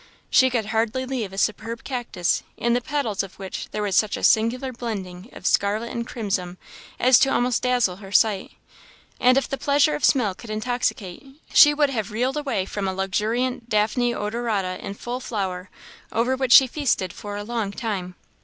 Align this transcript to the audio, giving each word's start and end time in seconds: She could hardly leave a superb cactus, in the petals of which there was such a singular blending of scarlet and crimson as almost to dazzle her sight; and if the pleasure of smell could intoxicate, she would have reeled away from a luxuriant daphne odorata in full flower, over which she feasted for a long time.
She 0.31 0.49
could 0.49 0.65
hardly 0.65 1.05
leave 1.05 1.31
a 1.31 1.37
superb 1.37 1.83
cactus, 1.83 2.41
in 2.57 2.73
the 2.73 2.81
petals 2.81 3.21
of 3.21 3.37
which 3.37 3.69
there 3.69 3.83
was 3.83 3.95
such 3.95 4.17
a 4.17 4.23
singular 4.23 4.73
blending 4.73 5.29
of 5.31 5.45
scarlet 5.45 5.91
and 5.91 6.07
crimson 6.07 6.57
as 6.99 7.23
almost 7.27 7.61
to 7.61 7.69
dazzle 7.69 7.97
her 7.97 8.11
sight; 8.11 8.53
and 9.19 9.37
if 9.37 9.47
the 9.47 9.59
pleasure 9.59 9.93
of 9.93 10.03
smell 10.03 10.33
could 10.33 10.49
intoxicate, 10.49 11.39
she 11.53 11.75
would 11.75 11.91
have 11.91 12.09
reeled 12.09 12.35
away 12.37 12.65
from 12.65 12.87
a 12.87 12.93
luxuriant 12.95 13.69
daphne 13.69 14.11
odorata 14.11 14.83
in 14.83 14.95
full 14.95 15.19
flower, 15.19 15.69
over 16.11 16.35
which 16.35 16.53
she 16.53 16.65
feasted 16.65 17.13
for 17.13 17.37
a 17.37 17.43
long 17.43 17.71
time. 17.71 18.15